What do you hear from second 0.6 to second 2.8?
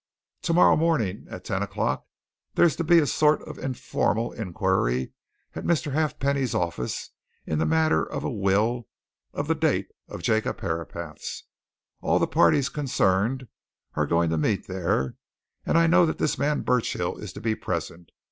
morning at ten o'clock there's